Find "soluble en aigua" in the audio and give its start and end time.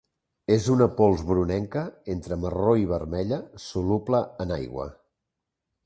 3.69-4.93